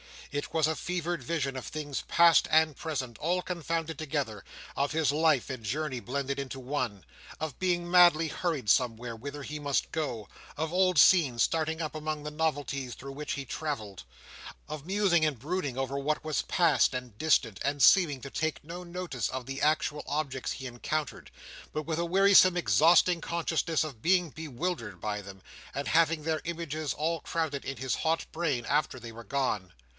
It 0.31 0.51
was 0.53 0.65
a 0.65 0.75
fevered 0.77 1.21
vision 1.21 1.55
of 1.55 1.67
things 1.67 2.03
past 2.07 2.47
and 2.49 2.75
present 2.75 3.17
all 3.19 3.41
confounded 3.41 3.99
together; 3.99 4.43
of 4.75 4.93
his 4.93 5.11
life 5.11 5.49
and 5.49 5.63
journey 5.63 5.99
blended 5.99 6.39
into 6.39 6.59
one. 6.59 7.03
Of 7.39 7.59
being 7.59 7.91
madly 7.91 8.29
hurried 8.29 8.69
somewhere, 8.69 9.13
whither 9.15 9.43
he 9.43 9.59
must 9.59 9.91
go. 9.91 10.27
Of 10.57 10.73
old 10.73 10.97
scenes 10.97 11.43
starting 11.43 11.81
up 11.81 11.93
among 11.93 12.23
the 12.23 12.31
novelties 12.31 12.95
through 12.95 13.11
which 13.11 13.33
he 13.33 13.43
travelled. 13.45 14.03
Of 14.69 14.87
musing 14.87 15.25
and 15.25 15.37
brooding 15.37 15.77
over 15.77 15.99
what 15.99 16.23
was 16.23 16.43
past 16.43 16.95
and 16.95 17.15
distant, 17.19 17.59
and 17.61 17.83
seeming 17.83 18.21
to 18.21 18.31
take 18.31 18.63
no 18.63 18.83
notice 18.83 19.29
of 19.29 19.45
the 19.45 19.61
actual 19.61 20.03
objects 20.07 20.53
he 20.53 20.65
encountered, 20.65 21.29
but 21.73 21.83
with 21.83 21.99
a 21.99 22.05
wearisome 22.05 22.57
exhausting 22.57 23.19
consciousness 23.21 23.83
of 23.83 24.01
being 24.01 24.29
bewildered 24.31 24.99
by 24.99 25.21
them, 25.21 25.43
and 25.75 25.89
having 25.89 26.23
their 26.23 26.41
images 26.45 26.93
all 26.93 27.19
crowded 27.19 27.65
in 27.65 27.77
his 27.77 27.95
hot 27.95 28.25
brain 28.31 28.65
after 28.65 28.97
they 28.99 29.11
were 29.11 29.25
gone. 29.25 29.73